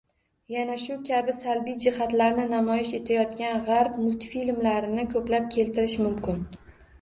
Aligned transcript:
Yana 0.51 0.75
shu 0.83 0.95
kabi 1.09 1.35
salbiy 1.39 1.75
jihatlarni 1.83 2.45
namoyish 2.53 2.93
etayotgan 3.01 3.61
G`arb 3.69 4.01
multfilmlarini 4.07 5.05
ko`plab 5.13 5.47
keltirish 5.59 5.97
mumkin 6.07 6.43